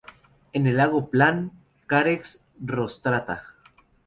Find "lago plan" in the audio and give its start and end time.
0.77-1.51